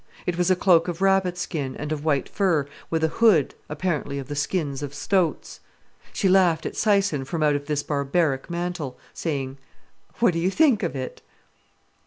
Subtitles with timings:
[0.25, 4.17] It was a cloak of rabbit skin and of white fur, with a hood, apparently
[4.17, 5.59] of the skins of stoats.
[6.11, 9.59] She laughed at Syson from out of this barbaric mantle, saying:
[10.17, 11.21] "What do you think of it?"